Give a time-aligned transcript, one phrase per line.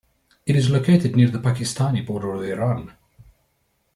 [0.47, 2.93] It is located near the Pakistani border with Iran.